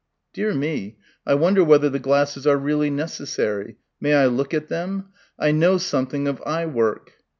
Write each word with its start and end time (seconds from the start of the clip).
"Dear 0.33 0.55
me... 0.55 0.97
I 1.27 1.35
wonder 1.35 1.63
whether 1.63 1.87
the 1.87 1.99
glasses 1.99 2.47
are 2.47 2.57
really 2.57 2.89
necessary.... 2.89 3.77
May 3.99 4.15
I 4.15 4.25
look 4.25 4.51
at 4.51 4.67
them?... 4.67 5.09
I 5.37 5.51
know 5.51 5.77
something 5.77 6.27
of 6.27 6.41
eye 6.43 6.65
work." 6.65 7.17